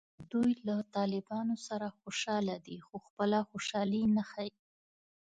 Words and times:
دوی 0.31 0.51
له 0.67 0.75
طالبانو 0.95 1.55
سره 1.67 1.87
خوشحاله 1.99 2.55
دي 2.65 2.77
خو 2.85 2.95
خپله 3.07 3.39
خوشحالي 3.49 4.03
نه 4.15 4.23
ښیي 4.29 4.51